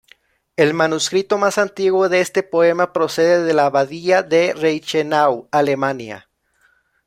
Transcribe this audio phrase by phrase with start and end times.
[0.55, 6.27] El manuscrito más antiguo de este poema procede de la Abadía de Reichenau, Alemania.